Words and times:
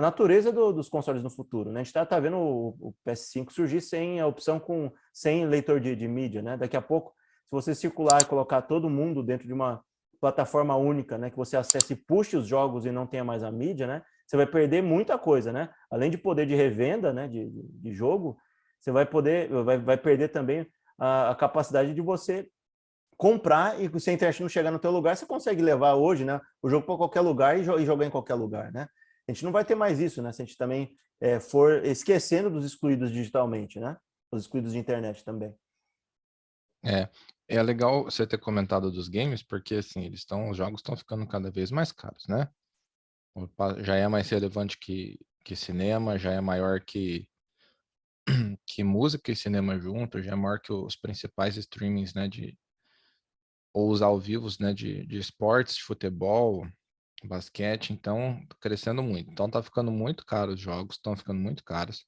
a 0.00 0.02
natureza 0.02 0.50
do, 0.50 0.72
dos 0.72 0.88
consoles 0.88 1.22
no 1.22 1.28
futuro. 1.28 1.70
Né? 1.70 1.80
A 1.80 1.82
gente 1.82 1.88
está 1.88 2.06
tá 2.06 2.18
vendo 2.18 2.38
o, 2.38 2.68
o, 2.80 2.94
PS5 3.06 3.50
surgir 3.50 3.82
sem 3.82 4.18
a 4.18 4.26
opção 4.26 4.58
com 4.58 4.90
sem 5.12 5.46
leitor 5.46 5.78
de, 5.78 5.94
de 5.94 6.08
mídia. 6.08 6.40
Né? 6.40 6.56
Daqui 6.56 6.74
a 6.74 6.80
pouco, 6.80 7.10
se 7.10 7.50
você 7.50 7.74
circular 7.74 8.22
e 8.22 8.24
colocar 8.24 8.62
todo 8.62 8.88
mundo 8.88 9.22
dentro 9.22 9.46
de 9.46 9.52
uma 9.52 9.82
plataforma 10.18 10.74
única, 10.74 11.18
né, 11.18 11.30
que 11.30 11.36
você 11.36 11.56
acesse 11.56 11.92
e 11.92 11.96
puxe 11.96 12.36
os 12.36 12.46
jogos 12.46 12.84
e 12.84 12.90
não 12.90 13.06
tenha 13.06 13.24
mais 13.24 13.42
a 13.42 13.50
mídia, 13.50 13.86
né, 13.86 14.02
você 14.26 14.36
vai 14.36 14.46
perder 14.46 14.82
muita 14.82 15.18
coisa, 15.18 15.50
né? 15.50 15.70
Além 15.90 16.10
de 16.10 16.18
poder 16.18 16.46
de 16.46 16.54
revenda, 16.54 17.10
né, 17.10 17.26
de, 17.26 17.50
de 17.50 17.94
jogo, 17.94 18.36
você 18.78 18.92
vai 18.92 19.06
poder, 19.06 19.48
vai, 19.64 19.78
vai 19.78 19.96
perder 19.96 20.28
também 20.28 20.66
a, 20.98 21.30
a 21.30 21.34
capacidade 21.34 21.94
de 21.94 22.02
você 22.02 22.46
comprar 23.16 23.80
e 23.80 24.00
se 24.00 24.10
a 24.10 24.12
internet 24.12 24.42
não 24.42 24.48
chegar 24.48 24.70
no 24.70 24.78
teu 24.78 24.90
lugar, 24.90 25.16
você 25.16 25.24
consegue 25.24 25.62
levar 25.62 25.94
hoje, 25.94 26.24
né, 26.24 26.38
o 26.62 26.68
jogo 26.68 26.86
para 26.86 26.96
qualquer 26.96 27.20
lugar 27.22 27.58
e, 27.58 27.62
e, 27.62 27.86
jogar 27.86 28.04
em 28.04 28.10
qualquer 28.10 28.34
lugar, 28.34 28.70
né? 28.72 28.86
A 29.28 29.32
gente 29.32 29.44
não 29.44 29.52
vai 29.52 29.64
ter 29.64 29.74
mais 29.74 30.00
isso, 30.00 30.22
né? 30.22 30.32
Se 30.32 30.42
a 30.42 30.44
gente 30.44 30.56
também 30.56 30.94
é, 31.20 31.38
for 31.38 31.84
esquecendo 31.84 32.50
dos 32.50 32.64
excluídos 32.64 33.12
digitalmente, 33.12 33.78
né? 33.78 33.96
Os 34.32 34.42
excluídos 34.42 34.72
de 34.72 34.78
internet 34.78 35.24
também. 35.24 35.54
É, 36.84 37.08
é 37.48 37.62
legal 37.62 38.04
você 38.04 38.26
ter 38.26 38.38
comentado 38.38 38.90
dos 38.90 39.08
games, 39.08 39.42
porque 39.42 39.76
assim, 39.76 40.04
eles 40.04 40.20
estão, 40.20 40.50
os 40.50 40.56
jogos 40.56 40.80
estão 40.80 40.96
ficando 40.96 41.26
cada 41.26 41.50
vez 41.50 41.70
mais 41.70 41.92
caros, 41.92 42.26
né? 42.26 42.48
Já 43.82 43.96
é 43.96 44.08
mais 44.08 44.28
relevante 44.30 44.78
que, 44.78 45.18
que 45.44 45.54
cinema, 45.54 46.18
já 46.18 46.32
é 46.32 46.40
maior 46.40 46.80
que, 46.80 47.28
que 48.66 48.82
música 48.82 49.30
e 49.30 49.36
cinema 49.36 49.78
junto, 49.78 50.22
já 50.22 50.32
é 50.32 50.34
maior 50.34 50.60
que 50.60 50.72
os 50.72 50.96
principais 50.96 51.56
streamings, 51.56 52.14
né, 52.14 52.28
de, 52.28 52.58
ou 53.72 53.90
os 53.90 54.02
ao 54.02 54.18
vivos, 54.18 54.58
né, 54.58 54.72
de, 54.72 55.06
de 55.06 55.18
esportes, 55.18 55.76
de 55.76 55.82
futebol, 55.82 56.66
basquete, 57.26 57.92
então, 57.92 58.40
crescendo 58.60 59.02
muito. 59.02 59.30
Então, 59.30 59.50
tá 59.50 59.62
ficando 59.62 59.90
muito 59.90 60.24
caro 60.24 60.52
os 60.52 60.60
jogos, 60.60 60.96
estão 60.96 61.16
ficando 61.16 61.40
muito 61.40 61.64
caros 61.64 62.06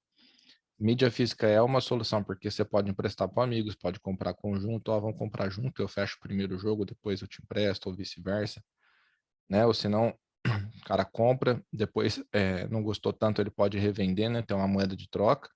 mídia 0.83 1.11
física 1.11 1.47
é 1.47 1.62
uma 1.62 1.81
solução, 1.81 2.25
porque 2.25 2.50
você 2.50 2.64
pode 2.64 2.91
emprestar 2.91 3.28
para 3.28 3.45
amigos, 3.45 3.77
pode 3.77 4.01
comprar 4.01 4.34
conjunto, 4.34 4.89
ó, 4.91 4.98
vamos 4.98 5.17
comprar 5.17 5.48
junto, 5.48 5.81
eu 5.81 5.86
fecho 5.86 6.17
o 6.17 6.20
primeiro 6.20 6.59
jogo, 6.59 6.84
depois 6.84 7.23
eu 7.23 7.28
te 7.28 7.41
empresto, 7.41 7.89
ou 7.89 7.95
vice-versa, 7.95 8.62
né? 9.48 9.64
Ou 9.64 9.73
senão, 9.73 10.12
o 10.83 10.84
cara 10.84 11.05
compra, 11.05 11.64
depois 11.73 12.23
é, 12.33 12.67
não 12.69 12.83
gostou 12.83 13.12
tanto, 13.12 13.41
ele 13.41 13.51
pode 13.51 13.79
revender, 13.79 14.29
né? 14.29 14.42
Tem 14.42 14.56
uma 14.56 14.67
moeda 14.67 14.97
de 14.97 15.08
troca. 15.08 15.48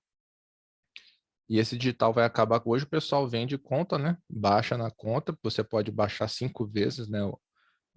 E 1.49 1.59
esse 1.59 1.77
digital 1.77 2.13
vai 2.13 2.25
acabar, 2.25 2.61
hoje 2.65 2.85
o 2.85 2.89
pessoal 2.89 3.27
vende 3.27 3.57
conta, 3.57 3.97
né? 3.97 4.17
Baixa 4.29 4.77
na 4.77 4.89
conta, 4.91 5.37
você 5.43 5.61
pode 5.63 5.91
baixar 5.91 6.29
cinco 6.29 6.65
vezes, 6.65 7.09
né? 7.09 7.19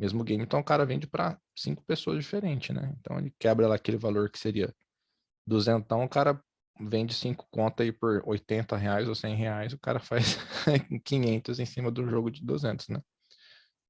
Mesmo 0.01 0.25
game, 0.25 0.43
então 0.43 0.61
o 0.61 0.65
cara 0.65 0.87
vende 0.87 1.07
para 1.07 1.39
cinco 1.55 1.85
pessoas 1.85 2.25
diferentes, 2.25 2.75
né? 2.75 2.95
Então 3.01 3.19
ele 3.19 3.35
quebra 3.39 3.69
lá 3.69 3.75
aquele 3.75 3.99
valor 3.99 4.31
que 4.31 4.39
seria 4.39 4.75
duzentão, 5.47 6.05
o 6.05 6.09
cara 6.09 6.43
vende 6.81 7.15
cinco 7.15 7.47
contas 7.51 7.85
aí 7.87 7.93
por 7.93 8.23
80 8.27 8.77
reais 8.77 9.09
ou 9.09 9.15
100 9.15 9.37
reais, 9.37 9.75
o 9.75 9.79
cara 9.79 10.01
faz 10.01 10.39
500 11.05 11.61
em 11.61 11.67
cima 11.67 11.91
do 11.91 12.09
jogo 12.09 12.31
de 12.31 12.45
200, 12.45 12.89
né? 12.89 13.03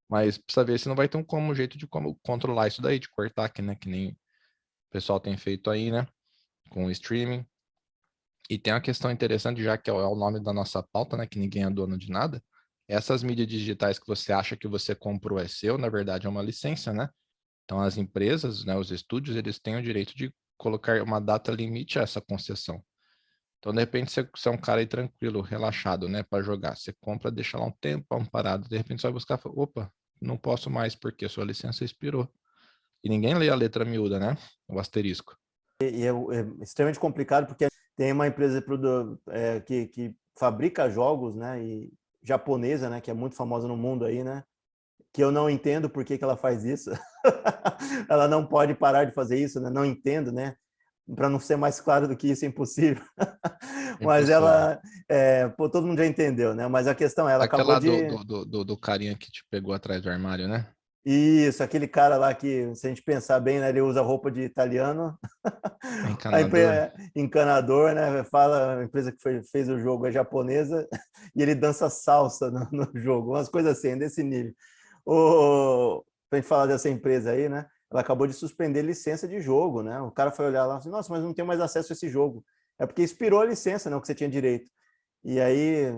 Mas 0.08 0.38
precisa 0.38 0.64
ver 0.64 0.78
se 0.80 0.88
não 0.88 0.96
vai 0.96 1.08
ter 1.08 1.16
um 1.16 1.24
como 1.24 1.54
jeito 1.54 1.78
de 1.78 1.86
como 1.86 2.18
controlar 2.22 2.68
isso 2.68 2.82
daí, 2.82 2.98
de 2.98 3.08
cortar, 3.08 3.48
que, 3.48 3.62
né, 3.62 3.76
que 3.76 3.88
nem 3.88 4.10
o 4.12 4.16
pessoal 4.92 5.20
tem 5.20 5.36
feito 5.36 5.70
aí, 5.70 5.90
né, 5.92 6.06
com 6.70 6.86
o 6.86 6.90
streaming. 6.90 7.46
E 8.50 8.58
tem 8.58 8.72
uma 8.72 8.80
questão 8.80 9.10
interessante, 9.10 9.62
já 9.62 9.78
que 9.78 9.88
é 9.88 9.92
o 9.92 10.16
nome 10.16 10.42
da 10.42 10.52
nossa 10.52 10.82
pauta, 10.82 11.16
né, 11.16 11.26
que 11.26 11.38
ninguém 11.38 11.64
é 11.64 11.70
dono 11.70 11.96
de 11.96 12.10
nada. 12.10 12.42
Essas 12.90 13.22
mídias 13.22 13.46
digitais 13.46 14.00
que 14.00 14.06
você 14.06 14.32
acha 14.32 14.56
que 14.56 14.66
você 14.66 14.96
comprou 14.96 15.38
é 15.38 15.46
seu, 15.46 15.78
na 15.78 15.88
verdade 15.88 16.26
é 16.26 16.30
uma 16.30 16.42
licença, 16.42 16.92
né? 16.92 17.08
Então 17.64 17.80
as 17.80 17.96
empresas, 17.96 18.64
né, 18.64 18.76
os 18.76 18.90
estúdios, 18.90 19.36
eles 19.36 19.60
têm 19.60 19.76
o 19.76 19.82
direito 19.82 20.12
de 20.16 20.34
colocar 20.58 21.00
uma 21.00 21.20
data 21.20 21.52
limite 21.52 22.00
a 22.00 22.02
essa 22.02 22.20
concessão. 22.20 22.82
Então, 23.60 23.72
de 23.72 23.78
repente, 23.78 24.10
você, 24.10 24.28
você 24.34 24.48
é 24.48 24.52
um 24.52 24.58
cara 24.58 24.80
aí 24.80 24.86
tranquilo, 24.86 25.40
relaxado, 25.40 26.08
né, 26.08 26.22
para 26.22 26.42
jogar. 26.42 26.76
Você 26.76 26.92
compra, 26.94 27.30
deixa 27.30 27.56
lá 27.56 27.66
um 27.66 27.70
tempo 27.70 28.06
parado, 28.30 28.68
de 28.68 28.76
repente 28.76 29.00
você 29.00 29.06
vai 29.06 29.12
buscar, 29.12 29.38
fala, 29.38 29.54
opa, 29.56 29.92
não 30.20 30.36
posso 30.36 30.68
mais 30.68 30.96
porque 30.96 31.28
sua 31.28 31.44
licença 31.44 31.84
expirou. 31.84 32.28
E 33.04 33.08
ninguém 33.08 33.34
lê 33.34 33.50
a 33.50 33.54
letra 33.54 33.84
miúda, 33.84 34.18
né? 34.18 34.36
O 34.68 34.80
asterisco. 34.80 35.36
E, 35.80 35.84
e 35.84 36.06
é, 36.06 36.10
é, 36.10 36.62
extremamente 36.62 36.98
complicado 36.98 37.46
porque 37.46 37.68
tem 37.96 38.12
uma 38.12 38.26
empresa 38.26 38.64
é, 39.28 39.60
que, 39.60 39.86
que 39.86 40.16
fabrica 40.36 40.90
jogos, 40.90 41.36
né, 41.36 41.62
e 41.62 41.92
japonesa, 42.22 42.88
né, 42.90 43.00
que 43.00 43.10
é 43.10 43.14
muito 43.14 43.36
famosa 43.36 43.66
no 43.66 43.76
mundo 43.76 44.04
aí, 44.04 44.22
né, 44.22 44.44
que 45.12 45.22
eu 45.22 45.30
não 45.30 45.50
entendo 45.50 45.90
por 45.90 46.04
que, 46.04 46.16
que 46.16 46.24
ela 46.24 46.36
faz 46.36 46.64
isso. 46.64 46.90
ela 48.08 48.28
não 48.28 48.46
pode 48.46 48.74
parar 48.74 49.04
de 49.04 49.12
fazer 49.12 49.38
isso, 49.38 49.60
né? 49.60 49.68
Não 49.70 49.84
entendo, 49.84 50.30
né? 50.30 50.54
Para 51.16 51.28
não 51.28 51.40
ser 51.40 51.56
mais 51.56 51.80
claro 51.80 52.06
do 52.06 52.16
que 52.16 52.28
isso 52.28 52.44
é 52.44 52.48
impossível. 52.48 53.02
Mas 54.00 54.30
ela, 54.30 54.80
é, 55.08 55.48
pô, 55.48 55.68
todo 55.68 55.86
mundo 55.86 55.98
já 55.98 56.06
entendeu, 56.06 56.54
né? 56.54 56.68
Mas 56.68 56.86
a 56.86 56.94
questão 56.94 57.28
é, 57.28 57.32
ela 57.32 57.44
Aquela 57.44 57.62
acabou 57.62 57.80
de... 57.80 58.06
do, 58.06 58.24
do, 58.24 58.44
do, 58.44 58.64
do 58.64 58.76
carinha 58.76 59.16
que 59.16 59.30
te 59.30 59.44
pegou 59.50 59.74
atrás 59.74 60.00
do 60.00 60.08
armário, 60.08 60.46
né? 60.46 60.68
Isso, 61.04 61.62
aquele 61.62 61.88
cara 61.88 62.16
lá 62.16 62.32
que, 62.34 62.72
se 62.74 62.86
a 62.86 62.90
gente 62.90 63.02
pensar 63.02 63.40
bem, 63.40 63.58
né, 63.58 63.70
ele 63.70 63.80
usa 63.80 64.02
roupa 64.02 64.30
de 64.30 64.42
italiano. 64.42 65.18
Encanador. 66.10 66.46
Empresa, 66.46 66.92
encanador, 67.16 67.94
né? 67.94 68.24
Fala, 68.24 68.80
a 68.80 68.84
empresa 68.84 69.10
que 69.10 69.20
foi, 69.20 69.42
fez 69.42 69.68
o 69.68 69.78
jogo 69.78 70.06
é 70.06 70.12
japonesa 70.12 70.86
e 71.34 71.42
ele 71.42 71.54
dança 71.54 71.88
salsa 71.88 72.50
no, 72.50 72.68
no 72.70 72.90
jogo, 73.00 73.30
umas 73.30 73.48
coisas 73.48 73.78
assim, 73.78 73.96
desse 73.96 74.22
nível 74.22 74.54
o, 75.04 76.04
pra 76.28 76.38
gente 76.38 76.48
falar 76.48 76.66
dessa 76.66 76.88
empresa 76.88 77.32
aí, 77.32 77.48
né? 77.48 77.66
Ela 77.90 78.00
acabou 78.00 78.26
de 78.26 78.32
suspender 78.32 78.82
licença 78.82 79.26
de 79.26 79.40
jogo, 79.40 79.82
né? 79.82 80.00
O 80.00 80.10
cara 80.10 80.30
foi 80.30 80.46
olhar 80.46 80.64
lá 80.64 80.74
e 80.74 80.78
assim, 80.78 80.88
nossa, 80.88 81.12
mas 81.12 81.22
não 81.22 81.34
tenho 81.34 81.48
mais 81.48 81.60
acesso 81.60 81.92
a 81.92 81.94
esse 81.94 82.08
jogo. 82.08 82.44
É 82.78 82.86
porque 82.86 83.02
expirou 83.02 83.40
a 83.40 83.44
licença, 83.44 83.90
não, 83.90 83.96
né, 83.96 84.00
que 84.00 84.06
você 84.06 84.14
tinha 84.14 84.30
direito. 84.30 84.70
E 85.24 85.40
aí, 85.40 85.92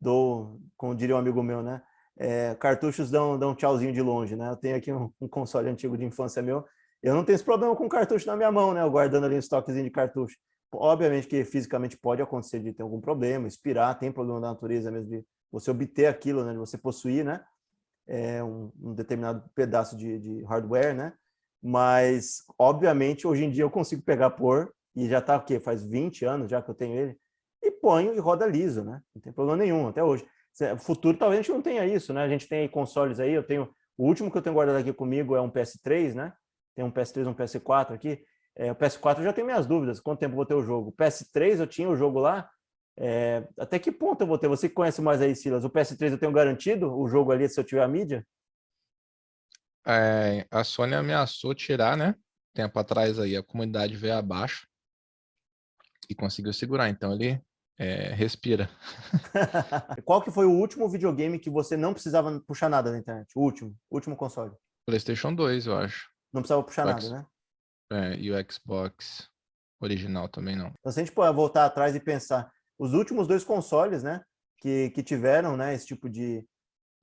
dou, 0.00 0.60
como 0.76 0.94
diria 0.94 1.14
um 1.14 1.18
amigo 1.18 1.42
meu, 1.42 1.62
né? 1.62 1.80
É, 2.18 2.54
cartuchos 2.56 3.10
dão, 3.10 3.38
dão 3.38 3.52
um 3.52 3.54
tchauzinho 3.54 3.92
de 3.92 4.02
longe, 4.02 4.36
né? 4.36 4.50
Eu 4.50 4.56
tenho 4.56 4.76
aqui 4.76 4.92
um, 4.92 5.10
um, 5.20 5.28
console 5.28 5.70
antigo 5.70 5.96
de 5.96 6.04
infância 6.04 6.42
meu, 6.42 6.66
eu 7.02 7.14
não 7.14 7.24
tenho 7.24 7.34
esse 7.34 7.44
problema 7.44 7.74
com 7.74 7.88
cartucho 7.88 8.26
na 8.26 8.36
minha 8.36 8.52
mão, 8.52 8.74
né? 8.74 8.82
Eu 8.82 8.90
guardando 8.90 9.24
ali 9.24 9.36
um 9.36 9.38
estoquezinho 9.38 9.84
de 9.84 9.90
cartucho. 9.90 10.36
Obviamente 10.72 11.26
que 11.26 11.44
fisicamente 11.44 11.96
pode 11.96 12.22
acontecer 12.22 12.60
de 12.60 12.72
ter 12.72 12.82
algum 12.82 13.00
problema, 13.00 13.48
expirar, 13.48 13.98
tem 13.98 14.12
problema 14.12 14.40
da 14.40 14.48
natureza 14.48 14.90
mesmo 14.90 15.08
de 15.08 15.24
você 15.50 15.70
obter 15.70 16.06
aquilo, 16.06 16.44
né? 16.44 16.52
De 16.52 16.58
você 16.58 16.78
possuir, 16.78 17.24
né? 17.24 17.44
é, 18.10 18.42
um, 18.42 18.72
um, 18.82 18.92
determinado 18.92 19.48
pedaço 19.54 19.96
de, 19.96 20.18
de, 20.18 20.42
hardware, 20.42 20.94
né? 20.94 21.12
Mas, 21.62 22.42
obviamente, 22.58 23.26
hoje 23.26 23.44
em 23.44 23.50
dia 23.50 23.62
eu 23.62 23.70
consigo 23.70 24.02
pegar 24.02 24.30
por, 24.30 24.74
e 24.96 25.08
já 25.08 25.18
está 25.18 25.36
o 25.36 25.44
quê? 25.44 25.60
Faz 25.60 25.86
20 25.86 26.24
anos 26.24 26.50
já 26.50 26.60
que 26.60 26.68
eu 26.68 26.74
tenho 26.74 26.98
ele, 26.98 27.16
e 27.62 27.70
ponho 27.70 28.12
e 28.14 28.18
roda 28.18 28.46
liso, 28.46 28.82
né? 28.82 29.00
Não 29.14 29.22
tem 29.22 29.32
problema 29.32 29.56
nenhum, 29.56 29.86
até 29.86 30.02
hoje. 30.02 30.26
No 30.60 30.78
futuro 30.78 31.16
talvez 31.16 31.38
a 31.38 31.42
gente 31.42 31.52
não 31.52 31.62
tenha 31.62 31.86
isso, 31.86 32.12
né? 32.12 32.22
A 32.22 32.28
gente 32.28 32.48
tem 32.48 32.68
consoles 32.68 33.20
aí, 33.20 33.32
eu 33.32 33.44
tenho... 33.44 33.70
O 33.96 34.06
último 34.06 34.30
que 34.30 34.38
eu 34.38 34.42
tenho 34.42 34.54
guardado 34.54 34.78
aqui 34.78 34.92
comigo 34.92 35.36
é 35.36 35.40
um 35.40 35.50
PS3, 35.50 36.14
né? 36.14 36.32
Tem 36.74 36.84
um 36.84 36.92
PS3 36.92 37.26
um 37.26 37.34
PS4 37.34 37.92
aqui. 37.92 38.22
É, 38.56 38.70
o 38.70 38.76
PS4 38.76 39.18
eu 39.18 39.24
já 39.24 39.32
tenho 39.32 39.46
minhas 39.46 39.66
dúvidas, 39.66 40.00
quanto 40.00 40.20
tempo 40.20 40.32
eu 40.32 40.36
vou 40.36 40.46
ter 40.46 40.54
o 40.54 40.62
jogo. 40.62 40.90
O 40.90 40.92
PS3 40.92 41.60
eu 41.60 41.66
tinha 41.66 41.88
o 41.88 41.96
jogo 41.96 42.18
lá, 42.18 42.50
é, 42.98 43.48
até 43.58 43.78
que 43.78 43.90
ponto 43.90 44.20
eu 44.20 44.26
vou 44.26 44.38
ter? 44.38 44.48
Você 44.48 44.68
que 44.68 44.74
conhece 44.74 45.00
mais 45.00 45.22
aí, 45.22 45.34
Silas, 45.34 45.64
o 45.64 45.70
PS3 45.70 46.12
eu 46.12 46.18
tenho 46.18 46.32
garantido 46.32 46.92
o 46.92 47.08
jogo 47.08 47.32
ali 47.32 47.48
se 47.48 47.58
eu 47.58 47.64
tiver 47.64 47.82
a 47.82 47.88
mídia? 47.88 48.26
É, 49.86 50.46
a 50.50 50.62
Sony 50.62 50.94
ameaçou 50.94 51.54
tirar, 51.54 51.96
né? 51.96 52.14
Tempo 52.52 52.78
atrás 52.78 53.18
aí, 53.18 53.36
a 53.36 53.42
comunidade 53.42 53.96
veio 53.96 54.14
abaixo 54.14 54.68
e 56.10 56.14
conseguiu 56.14 56.52
segurar. 56.52 56.90
Então 56.90 57.14
ele 57.14 57.40
é, 57.78 58.12
respira. 58.12 58.68
Qual 60.04 60.20
que 60.20 60.30
foi 60.30 60.44
o 60.44 60.52
último 60.52 60.86
videogame 60.86 61.38
que 61.38 61.48
você 61.48 61.76
não 61.78 61.94
precisava 61.94 62.38
puxar 62.40 62.68
nada 62.68 62.90
na 62.92 62.98
internet? 62.98 63.30
O 63.34 63.40
último, 63.40 63.74
último 63.90 64.14
console? 64.14 64.52
PlayStation 64.84 65.34
2, 65.34 65.66
eu 65.66 65.78
acho. 65.78 66.10
Não 66.32 66.42
precisava 66.42 66.62
puxar 66.62 66.86
nada, 66.86 67.08
né? 67.10 67.26
É, 67.92 68.16
e 68.16 68.30
o 68.30 68.52
Xbox 68.52 69.28
original 69.80 70.28
também 70.28 70.56
não. 70.56 70.72
Então, 70.78 70.92
se 70.92 71.00
a 71.00 71.04
gente 71.04 71.14
pode 71.14 71.34
voltar 71.34 71.64
atrás 71.64 71.94
e 71.94 72.00
pensar, 72.00 72.50
os 72.78 72.92
últimos 72.92 73.26
dois 73.26 73.42
consoles, 73.42 74.02
né, 74.02 74.22
que, 74.58 74.90
que 74.90 75.02
tiveram, 75.02 75.56
né, 75.56 75.74
esse 75.74 75.86
tipo 75.86 76.08
de, 76.08 76.46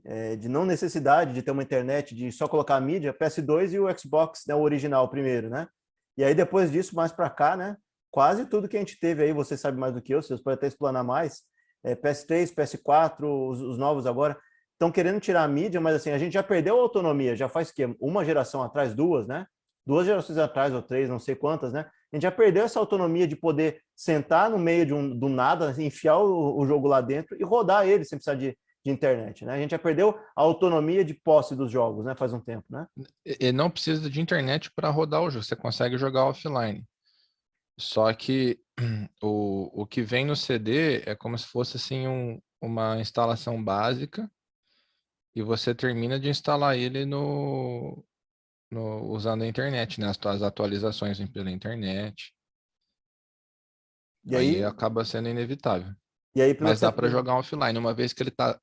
é, 0.06 0.36
de 0.36 0.48
não 0.48 0.66
necessidade 0.66 1.34
de 1.34 1.42
ter 1.42 1.52
uma 1.52 1.64
internet, 1.64 2.16
de 2.16 2.32
só 2.32 2.48
colocar 2.48 2.76
a 2.76 2.82
mídia, 2.82 3.14
PS2 3.14 3.74
e 3.74 3.80
o 3.80 4.00
Xbox, 4.00 4.44
né, 4.48 4.56
o 4.56 4.62
original 4.62 5.10
primeiro, 5.10 5.50
né? 5.50 5.68
E 6.16 6.24
aí 6.24 6.34
depois 6.34 6.72
disso, 6.72 6.96
mais 6.96 7.12
para 7.12 7.30
cá, 7.30 7.58
né, 7.58 7.76
quase 8.10 8.46
tudo 8.46 8.70
que 8.70 8.78
a 8.78 8.80
gente 8.80 9.00
teve 9.00 9.24
aí, 9.24 9.34
você 9.34 9.58
sabe 9.58 9.78
mais 9.78 9.94
do 9.94 10.02
que 10.02 10.14
eu, 10.14 10.22
vocês 10.22 10.42
podem 10.42 10.56
até 10.56 10.68
explanar 10.68 11.04
mais, 11.04 11.44
é, 11.84 11.96
PS3, 11.96 12.54
PS4, 12.54 13.24
os, 13.24 13.62
os 13.62 13.78
novos 13.78 14.06
agora, 14.06 14.40
estão 14.78 14.92
querendo 14.92 15.20
tirar 15.20 15.44
a 15.44 15.48
mídia, 15.48 15.82
mas 15.82 15.96
assim, 15.96 16.12
a 16.12 16.20
gente 16.20 16.34
já 16.34 16.44
perdeu 16.44 16.78
a 16.78 16.82
autonomia, 16.82 17.36
já 17.36 17.50
faz 17.50 17.72
que 17.72 17.84
uma 18.00 18.24
geração 18.24 18.62
atrás, 18.62 18.94
duas, 18.94 19.28
né? 19.28 19.48
Duas 19.86 20.06
gerações 20.06 20.38
atrás, 20.38 20.74
ou 20.74 20.82
três, 20.82 21.10
não 21.10 21.18
sei 21.18 21.36
quantas, 21.36 21.74
né? 21.74 21.90
A 22.12 22.16
gente 22.16 22.24
já 22.24 22.32
perdeu 22.32 22.64
essa 22.64 22.80
autonomia 22.80 23.28
de 23.28 23.36
poder 23.36 23.82
sentar 23.96 24.50
no 24.50 24.60
meio 24.60 24.86
de 24.86 24.94
um, 24.94 25.18
do 25.18 25.28
nada, 25.28 25.74
enfiar 25.82 26.18
o, 26.18 26.60
o, 26.60 26.66
jogo 26.66 26.88
lá 26.88 27.02
dentro 27.02 27.36
e 27.40 27.44
rodar 27.44 27.88
ele 27.88 28.06
sem 28.06 28.18
precisar 28.18 28.36
de, 28.36 28.56
de 28.86 28.92
internet, 28.92 29.46
né? 29.46 29.56
A 29.56 29.58
gente 29.58 29.72
já 29.72 29.80
perdeu 29.80 30.10
a 30.36 30.42
autonomia 30.42 31.04
de 31.04 31.16
posse 31.16 31.56
dos 31.56 31.72
jogos, 31.72 32.06
né? 32.06 32.16
Faz 32.16 32.32
um 32.32 32.40
tempo, 32.40 32.66
né? 32.70 32.86
E 33.26 33.52
não 33.52 33.70
precisa 33.72 34.10
de 34.10 34.22
internet 34.22 34.72
para 34.76 34.90
rodar 34.90 35.22
o 35.24 35.32
jogo, 35.32 35.44
você 35.44 35.56
consegue 35.56 35.98
jogar 35.98 36.26
offline. 36.26 36.84
Só 37.80 38.14
que 38.14 38.60
o, 39.24 39.82
o 39.82 39.88
que 39.88 40.02
vem 40.02 40.26
no 40.26 40.36
CD 40.36 41.02
é 41.06 41.16
como 41.16 41.38
se 41.38 41.48
fosse 41.48 41.78
assim 41.78 42.08
um, 42.08 42.40
uma 42.62 43.00
instalação 43.00 43.64
básica 43.64 44.30
e 45.38 45.42
você 45.44 45.76
termina 45.76 46.20
de 46.20 46.30
instalar 46.30 46.76
ele 46.76 47.06
no, 47.06 48.04
no 48.72 49.04
usando 49.12 49.44
a 49.44 49.48
internet, 49.48 50.02
né? 50.02 50.08
As, 50.08 50.42
atualizações 50.42 51.20
pela 51.30 51.52
internet. 51.52 52.34
E 54.26 54.36
aí, 54.36 54.56
aí 54.56 54.64
acaba 54.64 55.06
sendo 55.06 55.30
inevitável. 55.30 55.94
E 56.34 56.42
aí, 56.42 56.58
Mas 56.60 56.80
dá 56.80 56.92
para 56.92 57.08
jogar 57.08 57.36
offline. 57.36 57.78
Uma 57.78 57.94
vez 57.94 58.14
que 58.14 58.24
ele 58.24 58.32
está 58.32 58.60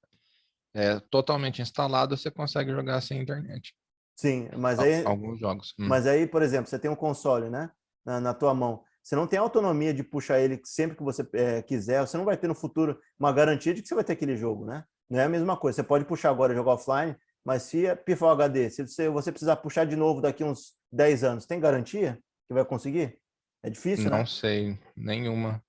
é, 0.74 0.98
totalmente 1.10 1.62
instalado, 1.62 2.16
você 2.16 2.28
consegue 2.28 2.72
jogar 2.72 3.00
sem 3.00 3.22
internet. 3.22 3.72
Sim, 4.16 4.48
mas 4.56 4.80
aí. 4.80 5.04
Alguns 5.04 5.38
jogos. 5.38 5.74
Hum. 5.78 5.86
Mas 5.86 6.08
aí, 6.08 6.26
por 6.26 6.42
exemplo, 6.42 6.68
você 6.68 6.78
tem 6.78 6.90
um 6.90 6.96
console, 6.96 7.50
né? 7.50 7.70
Na, 8.04 8.20
na 8.20 8.34
tua 8.34 8.52
mão. 8.52 8.82
Você 9.00 9.14
não 9.14 9.28
tem 9.28 9.38
autonomia 9.38 9.94
de 9.94 10.02
puxar 10.02 10.40
ele 10.40 10.60
sempre 10.64 10.96
que 10.96 11.04
você 11.04 11.24
é, 11.34 11.62
quiser. 11.62 12.00
Você 12.00 12.16
não 12.16 12.24
vai 12.24 12.36
ter 12.36 12.48
no 12.48 12.54
futuro 12.54 12.98
uma 13.16 13.32
garantia 13.32 13.72
de 13.72 13.80
que 13.80 13.86
você 13.86 13.94
vai 13.94 14.02
ter 14.02 14.14
aquele 14.14 14.36
jogo, 14.36 14.64
né? 14.64 14.84
Não 15.08 15.20
é 15.20 15.24
a 15.24 15.28
mesma 15.28 15.56
coisa. 15.56 15.76
Você 15.76 15.82
pode 15.82 16.04
puxar 16.04 16.30
agora 16.30 16.52
e 16.52 16.56
jogar 16.56 16.72
offline, 16.72 17.16
mas 17.44 17.62
se 17.62 17.86
é 17.86 17.94
pifar 17.94 18.30
o 18.30 18.32
HD, 18.32 18.70
se 18.70 18.86
você, 18.86 19.08
você 19.08 19.30
precisar 19.30 19.56
puxar 19.56 19.84
de 19.84 19.96
novo 19.96 20.20
daqui 20.20 20.42
uns 20.42 20.74
10 20.92 21.24
anos, 21.24 21.46
tem 21.46 21.60
garantia 21.60 22.18
que 22.48 22.54
vai 22.54 22.64
conseguir? 22.64 23.18
É 23.62 23.70
difícil, 23.70 24.10
não 24.10 24.18
né? 24.18 24.26
sei, 24.26 24.78
nenhuma. 24.96 25.62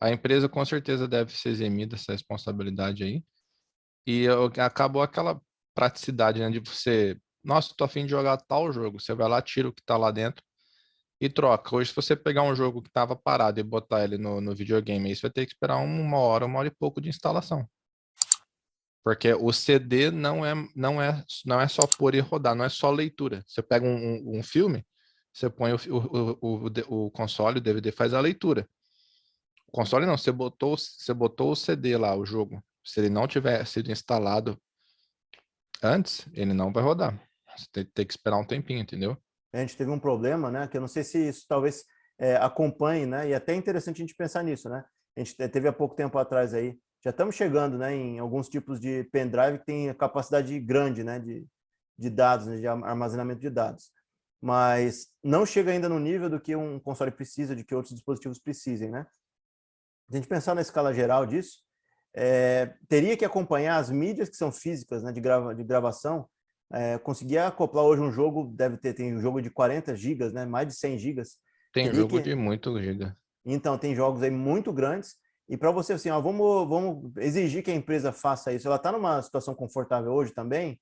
A 0.00 0.10
empresa 0.10 0.48
com 0.48 0.64
certeza 0.64 1.06
deve 1.06 1.32
ser 1.32 1.50
eximida 1.50 1.96
essa 1.96 2.12
responsabilidade 2.12 3.04
aí. 3.04 3.24
E 4.06 4.26
acabou 4.58 5.02
aquela 5.02 5.40
praticidade, 5.74 6.40
né, 6.40 6.50
de 6.50 6.60
você, 6.60 7.16
nossa, 7.44 7.74
tô 7.76 7.84
afim 7.84 8.04
de 8.04 8.10
jogar 8.10 8.36
tal 8.38 8.72
jogo, 8.72 9.00
você 9.00 9.14
vai 9.14 9.28
lá, 9.28 9.40
tira 9.42 9.68
o 9.68 9.72
que 9.72 9.82
tá 9.82 9.96
lá 9.96 10.10
dentro 10.10 10.42
e 11.20 11.28
troca. 11.28 11.76
Hoje, 11.76 11.90
se 11.90 11.96
você 11.96 12.16
pegar 12.16 12.42
um 12.42 12.54
jogo 12.54 12.80
que 12.80 12.88
estava 12.88 13.14
parado 13.14 13.60
e 13.60 13.62
botar 13.62 14.02
ele 14.02 14.16
no, 14.16 14.40
no 14.40 14.54
videogame, 14.54 15.08
aí 15.08 15.14
você 15.14 15.22
vai 15.22 15.30
ter 15.30 15.46
que 15.46 15.52
esperar 15.52 15.76
uma 15.76 16.18
hora, 16.18 16.46
uma 16.46 16.58
hora 16.58 16.68
e 16.68 16.74
pouco 16.74 17.00
de 17.00 17.08
instalação. 17.08 17.68
Porque 19.02 19.32
o 19.32 19.52
CD 19.52 20.10
não 20.10 20.44
é, 20.44 20.52
não 20.76 21.00
é, 21.00 21.24
não 21.46 21.60
é 21.60 21.66
só 21.68 21.82
pôr 21.86 22.14
e 22.14 22.20
rodar, 22.20 22.54
não 22.54 22.64
é 22.64 22.68
só 22.68 22.90
leitura. 22.90 23.42
Você 23.46 23.62
pega 23.62 23.86
um, 23.86 24.38
um, 24.38 24.42
filme, 24.42 24.86
você 25.32 25.48
põe 25.48 25.72
o, 25.72 25.76
o, 25.76 26.38
o, 26.40 27.06
o, 27.06 27.10
console, 27.10 27.58
o 27.58 27.62
DVD 27.62 27.90
faz 27.90 28.12
a 28.12 28.20
leitura. 28.20 28.68
O 29.68 29.72
console 29.72 30.04
não, 30.04 30.18
você 30.18 30.30
botou, 30.30 30.76
você 30.76 31.14
botou 31.14 31.52
o 31.52 31.56
CD 31.56 31.96
lá, 31.96 32.14
o 32.14 32.26
jogo. 32.26 32.62
Se 32.84 33.00
ele 33.00 33.08
não 33.08 33.26
tiver 33.26 33.64
sido 33.66 33.90
instalado 33.90 34.60
antes, 35.82 36.28
ele 36.34 36.52
não 36.52 36.72
vai 36.72 36.82
rodar. 36.82 37.18
Você 37.56 37.66
tem, 37.72 37.84
tem 37.86 38.06
que 38.06 38.12
esperar 38.12 38.36
um 38.36 38.46
tempinho, 38.46 38.80
entendeu? 38.80 39.16
A 39.52 39.58
gente 39.58 39.76
teve 39.76 39.90
um 39.90 39.98
problema, 39.98 40.50
né? 40.50 40.68
Que 40.68 40.76
eu 40.76 40.80
não 40.80 40.88
sei 40.88 41.04
se 41.04 41.28
isso 41.28 41.46
talvez 41.48 41.84
é, 42.18 42.36
acompanhe, 42.36 43.06
né? 43.06 43.28
E 43.28 43.32
é 43.32 43.36
até 43.36 43.54
interessante 43.54 43.96
a 43.96 44.04
gente 44.04 44.14
pensar 44.14 44.42
nisso, 44.42 44.68
né? 44.68 44.84
A 45.16 45.20
gente 45.20 45.34
teve 45.48 45.68
há 45.68 45.72
pouco 45.72 45.96
tempo 45.96 46.18
atrás 46.18 46.54
aí 46.54 46.78
já 47.02 47.10
estamos 47.10 47.34
chegando 47.34 47.78
né, 47.78 47.94
em 47.94 48.18
alguns 48.18 48.48
tipos 48.48 48.78
de 48.78 49.04
pendrive 49.04 49.58
que 49.58 49.66
tem 49.66 49.94
capacidade 49.94 50.58
grande 50.60 51.02
né, 51.02 51.18
de, 51.18 51.46
de 51.98 52.10
dados, 52.10 52.46
né, 52.46 52.56
de 52.56 52.66
armazenamento 52.66 53.40
de 53.40 53.50
dados. 53.50 53.90
Mas 54.40 55.08
não 55.22 55.44
chega 55.44 55.70
ainda 55.70 55.88
no 55.88 55.98
nível 55.98 56.28
do 56.28 56.40
que 56.40 56.54
um 56.54 56.78
console 56.78 57.10
precisa, 57.10 57.56
de 57.56 57.64
que 57.64 57.74
outros 57.74 57.94
dispositivos 57.94 58.38
precisem. 58.38 58.90
Né? 58.90 59.06
Se 60.08 60.14
a 60.14 60.16
gente 60.16 60.28
pensar 60.28 60.54
na 60.54 60.60
escala 60.60 60.92
geral 60.92 61.24
disso, 61.24 61.58
é, 62.14 62.74
teria 62.88 63.16
que 63.16 63.24
acompanhar 63.24 63.76
as 63.76 63.90
mídias 63.90 64.28
que 64.28 64.36
são 64.36 64.52
físicas 64.52 65.02
né, 65.02 65.12
de, 65.12 65.20
grava, 65.20 65.54
de 65.54 65.64
gravação, 65.64 66.28
é, 66.72 66.98
conseguir 66.98 67.38
acoplar 67.38 67.84
hoje 67.84 68.02
um 68.02 68.12
jogo, 68.12 68.44
deve 68.54 68.76
ter, 68.76 68.92
tem 68.92 69.16
um 69.16 69.20
jogo 69.20 69.40
de 69.40 69.50
40 69.50 69.94
gigas, 69.96 70.32
né, 70.32 70.44
mais 70.44 70.68
de 70.68 70.74
100 70.74 70.98
gigas. 70.98 71.38
Tem 71.72 71.84
teria 71.84 72.00
jogo 72.00 72.16
que... 72.16 72.22
de 72.22 72.34
muito 72.34 72.80
giga. 72.80 73.16
Então, 73.44 73.78
tem 73.78 73.94
jogos 73.94 74.22
aí 74.22 74.30
muito 74.30 74.72
grandes, 74.72 75.16
e 75.50 75.56
para 75.56 75.72
você, 75.72 75.94
assim, 75.94 76.08
ó, 76.10 76.20
vamos, 76.20 76.68
vamos 76.68 77.16
exigir 77.16 77.64
que 77.64 77.72
a 77.72 77.74
empresa 77.74 78.12
faça 78.12 78.52
isso. 78.52 78.68
Ela 78.68 78.76
está 78.76 78.92
numa 78.92 79.20
situação 79.20 79.52
confortável 79.52 80.12
hoje 80.12 80.32
também, 80.32 80.80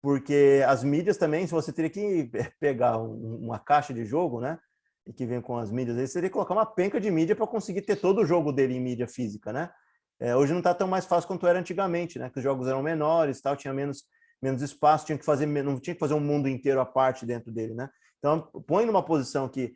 porque 0.00 0.64
as 0.66 0.82
mídias 0.82 1.18
também, 1.18 1.46
se 1.46 1.52
você 1.52 1.70
teria 1.70 1.90
que 1.90 2.30
pegar 2.58 2.96
um, 2.96 3.36
uma 3.44 3.58
caixa 3.58 3.92
de 3.92 4.06
jogo, 4.06 4.40
né? 4.40 4.58
E 5.06 5.12
que 5.12 5.26
vem 5.26 5.42
com 5.42 5.58
as 5.58 5.70
mídias, 5.70 5.98
aí 5.98 6.06
você 6.06 6.14
teria 6.14 6.30
que 6.30 6.32
colocar 6.32 6.54
uma 6.54 6.64
penca 6.64 6.98
de 6.98 7.10
mídia 7.10 7.36
para 7.36 7.46
conseguir 7.46 7.82
ter 7.82 7.96
todo 7.96 8.22
o 8.22 8.24
jogo 8.24 8.50
dele 8.50 8.74
em 8.74 8.80
mídia 8.80 9.06
física, 9.06 9.52
né? 9.52 9.70
É, 10.18 10.34
hoje 10.34 10.52
não 10.52 10.60
está 10.60 10.72
tão 10.72 10.88
mais 10.88 11.04
fácil 11.04 11.28
quanto 11.28 11.46
era 11.46 11.58
antigamente, 11.58 12.18
né? 12.18 12.30
Que 12.30 12.38
os 12.38 12.42
jogos 12.42 12.66
eram 12.66 12.82
menores, 12.82 13.42
tal, 13.42 13.56
tinha 13.56 13.74
menos, 13.74 14.04
menos 14.40 14.62
espaço, 14.62 15.04
tinha 15.04 15.18
que 15.18 15.24
fazer, 15.24 15.44
não 15.44 15.78
tinha 15.78 15.92
que 15.92 16.00
fazer 16.00 16.14
um 16.14 16.20
mundo 16.20 16.48
inteiro 16.48 16.80
à 16.80 16.86
parte 16.86 17.26
dentro 17.26 17.52
dele, 17.52 17.74
né? 17.74 17.90
Então, 18.18 18.40
põe 18.66 18.86
numa 18.86 19.02
posição 19.02 19.50
que 19.50 19.74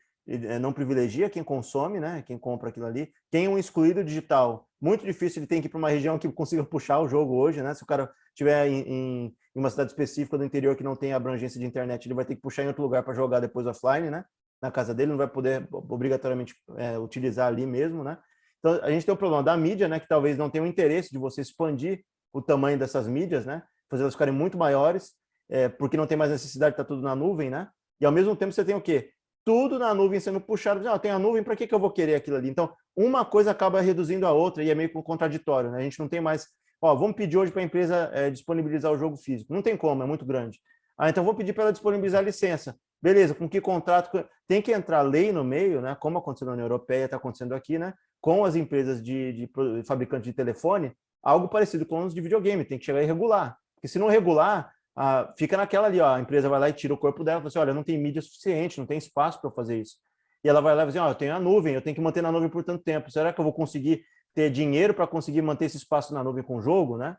não 0.61 0.73
privilegia 0.73 1.29
quem 1.29 1.43
consome, 1.43 1.99
né? 1.99 2.23
Quem 2.27 2.39
compra 2.39 2.69
aquilo 2.69 2.87
ali. 2.87 3.13
Tem 3.31 3.49
um 3.49 3.59
excluído 3.59 4.05
digital. 4.05 4.69
Muito 4.81 5.05
difícil 5.05 5.41
ele 5.41 5.47
tem 5.47 5.61
que 5.61 5.67
ir 5.67 5.71
para 5.71 5.79
uma 5.79 5.91
região 5.91 6.19
que 6.19 6.31
consiga 6.31 6.65
puxar 6.65 7.01
o 7.01 7.09
jogo 7.09 7.35
hoje, 7.35 7.63
né? 7.63 7.75
Se 7.75 7.83
o 7.83 7.87
cara 7.87 8.11
estiver 8.29 8.69
em, 8.69 8.81
em, 8.89 9.37
uma 9.55 9.71
cidade 9.71 9.91
específica 9.91 10.39
do 10.39 10.45
interior 10.45 10.77
que 10.77 10.85
não 10.85 10.97
tem 10.97 11.13
abrangência 11.13 11.59
de 11.59 11.67
internet, 11.67 12.07
ele 12.07 12.15
vai 12.15 12.25
ter 12.25 12.37
que 12.37 12.41
puxar 12.41 12.63
em 12.63 12.69
outro 12.69 12.83
lugar 12.83 13.03
para 13.03 13.15
jogar 13.15 13.41
depois 13.41 13.67
offline, 13.67 14.11
né? 14.11 14.25
Na 14.61 14.71
casa 14.71 14.95
dele, 14.95 15.11
não 15.11 15.19
vai 15.19 15.29
poder 15.29 15.67
obrigatoriamente 15.73 16.55
é, 16.77 16.99
utilizar 16.99 17.49
ali 17.49 17.67
mesmo, 17.67 18.05
né? 18.05 18.19
Então 18.61 18.81
a 18.83 18.91
gente 18.91 19.05
tem 19.05 19.13
o 19.13 19.19
problema 19.19 19.43
da 19.43 19.57
mídia, 19.57 19.89
né? 19.89 19.99
Que 19.99 20.09
talvez 20.09 20.39
não 20.39 20.49
tenha 20.49 20.63
o 20.63 20.67
interesse 20.67 21.11
de 21.11 21.19
você 21.19 21.41
expandir 21.41 22.05
o 22.33 22.41
tamanho 22.41 22.79
dessas 22.79 23.09
mídias, 23.09 23.45
né? 23.45 23.63
Fazer 23.91 24.05
elas 24.05 24.15
ficarem 24.15 24.33
muito 24.33 24.57
maiores, 24.57 25.13
é, 25.51 25.69
porque 25.69 25.97
não 25.97 26.07
tem 26.07 26.17
mais 26.17 26.31
necessidade 26.31 26.71
de 26.71 26.75
estar 26.75 26.85
tá 26.85 26.89
tudo 26.89 27.03
na 27.03 27.17
nuvem, 27.17 27.51
né? 27.51 27.69
E 28.01 28.07
ao 28.07 28.13
mesmo 28.13 28.35
tempo 28.37 28.53
você 28.53 28.65
tem 28.65 28.75
o 28.75 28.81
quê? 28.81 29.11
Tudo 29.45 29.79
na 29.79 29.95
nuvem 29.95 30.21
sendo 30.21 30.41
puxado. 30.41 30.87
Ah, 30.89 30.99
tem 30.99 31.11
a 31.11 31.19
nuvem, 31.19 31.43
para 31.43 31.57
que, 31.57 31.67
que 31.67 31.75
eu 31.75 31.79
vou 31.79 31.91
querer 31.91 32.15
aquilo 32.15 32.37
ali? 32.37 32.49
Então, 32.49 32.73
uma 32.97 33.25
coisa 33.25 33.51
acaba 33.51 33.81
reduzindo 33.81 34.27
a 34.27 34.33
outra 34.33 34.63
e 34.63 34.71
é 34.71 34.75
meio 34.75 34.93
contraditório, 35.03 35.71
né? 35.71 35.79
A 35.79 35.83
gente 35.83 35.99
não 35.99 36.09
tem 36.09 36.21
mais. 36.21 36.47
Ó, 36.81 36.95
vamos 36.95 37.17
pedir 37.17 37.37
hoje 37.37 37.53
para 37.53 37.63
a 37.63 37.65
empresa 37.65 38.11
é, 38.13 38.31
disponibilizar 38.31 38.91
o 38.93 38.99
jogo 38.99 39.17
físico. 39.17 39.53
Não 39.53 39.63
tem 39.63 39.77
como, 39.77 40.03
é 40.03 40.07
muito 40.07 40.25
grande. 40.25 40.61
Ah, 40.99 41.09
então 41.09 41.25
vou 41.25 41.35
pedir 41.35 41.53
para 41.53 41.65
ela 41.65 41.73
disponibilizar 41.73 42.21
a 42.21 42.25
licença. 42.25 42.77
Beleza, 43.01 43.35
com 43.35 43.49
que 43.49 43.61
contrato? 43.61 44.25
Tem 44.47 44.63
que 44.63 44.73
entrar 44.73 45.03
lei 45.03 45.33
no 45.33 45.43
meio, 45.43 45.81
né? 45.81 45.97
Como 45.99 46.19
aconteceu 46.19 46.47
na 46.47 46.53
União 46.53 46.65
Europeia, 46.65 47.07
está 47.07 47.17
acontecendo 47.17 47.55
aqui, 47.55 47.79
né? 47.79 47.95
Com 48.21 48.45
as 48.45 48.55
empresas 48.55 49.03
de, 49.03 49.33
de, 49.33 49.47
de 49.47 49.83
fabricantes 49.85 50.25
de 50.25 50.33
telefone, 50.33 50.93
algo 51.23 51.49
parecido 51.49 51.85
com 51.85 52.05
os 52.05 52.15
de 52.15 52.21
videogame, 52.21 52.65
tem 52.65 52.79
que 52.79 52.85
chegar 52.85 53.03
e 53.03 53.07
regular. 53.07 53.57
Porque 53.75 53.89
se 53.89 53.99
não 53.99 54.09
regular, 54.09 54.73
ah, 54.97 55.33
fica 55.37 55.57
naquela 55.57 55.87
ali, 55.87 56.01
ó, 56.01 56.15
a 56.15 56.21
empresa 56.21 56.49
vai 56.49 56.61
lá 56.61 56.69
e 56.69 56.73
tira 56.73 56.93
o 56.93 56.99
corpo 56.99 57.25
dela, 57.25 57.41
fala 57.41 57.49
assim, 57.49 57.59
olha, 57.59 57.75
não 57.75 57.83
tem 57.83 57.99
mídia 57.99 58.21
suficiente, 58.21 58.79
não 58.79 58.87
tem 58.87 58.99
espaço 58.99 59.41
para 59.41 59.51
fazer 59.51 59.81
isso. 59.81 59.97
E 60.45 60.49
ela 60.49 60.61
vai 60.61 60.75
lá 60.75 60.83
e 60.83 60.87
diz, 60.87 60.97
assim, 60.97 61.05
ó, 61.05 61.11
eu 61.11 61.15
tenho 61.15 61.35
a 61.35 61.41
nuvem, 61.41 61.75
eu 61.75 61.83
tenho 61.83 61.95
que 61.95 62.03
manter 62.03 62.23
na 62.23 62.33
nuvem 62.33 62.49
por 62.49 62.63
tanto 62.65 62.83
tempo. 62.83 63.11
Será 63.11 63.33
que 63.33 63.41
eu 63.41 63.45
vou 63.45 63.53
conseguir 63.53 64.05
ter 64.35 64.51
dinheiro 64.51 64.93
para 64.93 65.07
conseguir 65.07 65.43
manter 65.43 65.67
esse 65.67 65.77
espaço 65.77 66.13
na 66.13 66.23
nuvem 66.23 66.43
com 66.43 66.57
o 66.57 66.63
jogo, 66.63 66.97
né? 66.97 67.17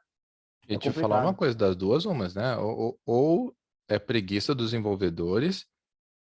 É 0.67 0.73
e 0.73 0.77
te 0.77 0.91
falar 0.91 1.21
uma 1.21 1.33
coisa, 1.33 1.55
das 1.55 1.75
duas 1.75 2.05
umas, 2.05 2.35
né? 2.35 2.55
Ou, 2.57 2.99
ou, 3.05 3.55
é 3.87 3.97
preguiça 3.99 4.53
dos 4.53 4.71
desenvolvedores, 4.71 5.65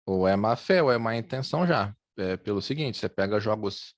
ou 0.06 0.28
é 0.28 0.36
má 0.36 0.56
fé, 0.56 0.82
ou 0.82 0.92
é 0.92 0.98
má 0.98 1.16
intenção 1.16 1.66
já. 1.66 1.96
É 2.18 2.38
pelo 2.38 2.62
seguinte, 2.62 2.98
você 2.98 3.08
pega 3.08 3.40
jogos 3.40 3.96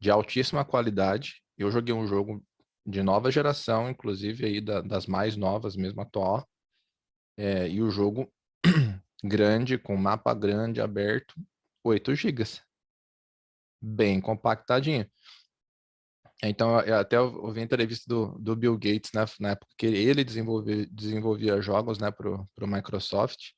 de 0.00 0.10
altíssima 0.10 0.64
qualidade, 0.64 1.42
eu 1.58 1.70
joguei 1.70 1.94
um 1.94 2.06
jogo 2.06 2.42
de 2.86 3.02
nova 3.02 3.30
geração, 3.30 3.90
inclusive 3.90 4.44
aí 4.46 4.60
da, 4.60 4.80
das 4.80 5.06
mais 5.06 5.36
novas 5.36 5.76
mesmo 5.76 6.00
atual. 6.00 6.48
É, 7.36 7.68
e 7.68 7.82
o 7.82 7.90
jogo 7.90 8.30
grande, 9.24 9.78
com 9.78 9.96
mapa 9.96 10.34
grande, 10.34 10.80
aberto, 10.80 11.34
8 11.84 12.14
GB. 12.14 12.44
Bem 13.82 14.20
compactadinho. 14.20 15.10
Então, 16.42 16.80
eu 16.80 16.96
até 16.96 17.20
ouvi 17.20 17.60
a 17.60 17.62
entrevista 17.62 18.04
do, 18.08 18.38
do 18.38 18.56
Bill 18.56 18.74
Gates, 18.76 19.12
né, 19.12 19.24
na 19.38 19.50
época 19.50 19.72
que 19.76 19.86
ele 19.86 20.24
desenvolvia, 20.24 20.86
desenvolvia 20.86 21.60
jogos 21.60 21.98
né, 21.98 22.10
para 22.10 22.30
o 22.30 22.66
Microsoft, 22.66 23.52